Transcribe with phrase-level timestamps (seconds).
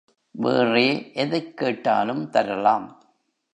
[0.31, 1.13] வேறே
[1.13, 3.03] எதைக் கேட்டாலும் தரலாம்.